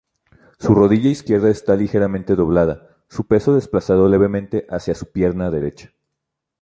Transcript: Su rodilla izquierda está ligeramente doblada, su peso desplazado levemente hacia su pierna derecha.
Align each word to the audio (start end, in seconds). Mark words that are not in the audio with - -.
Su 0.57 0.73
rodilla 0.73 1.09
izquierda 1.11 1.51
está 1.51 1.75
ligeramente 1.75 2.33
doblada, 2.33 2.97
su 3.07 3.27
peso 3.27 3.53
desplazado 3.53 4.09
levemente 4.09 4.65
hacia 4.67 4.95
su 4.95 5.11
pierna 5.11 5.51
derecha. 5.51 5.93